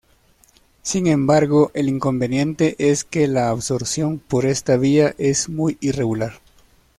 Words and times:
Sin 0.81 1.05
embargo, 1.05 1.69
el 1.75 1.87
inconveniente 1.87 2.75
es 2.79 3.03
que 3.03 3.27
la 3.27 3.49
absorción 3.51 4.17
por 4.17 4.47
esta 4.47 4.75
vía 4.75 5.13
es 5.19 5.47
muy 5.47 5.77
irregular. 5.79 6.39